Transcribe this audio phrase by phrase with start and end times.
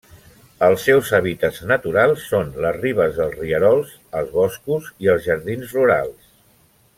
[0.67, 3.93] Els seus hàbitats naturals són les ribes dels rierols,
[4.23, 6.35] els boscos i els jardins rurals.